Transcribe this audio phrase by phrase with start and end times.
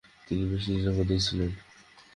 [0.27, 1.51] তিনি বেশ নিরাপদেই ছিলেন।